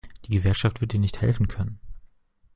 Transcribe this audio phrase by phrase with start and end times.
[0.25, 1.79] Die Gewerkschaft wird dir nicht helfen können.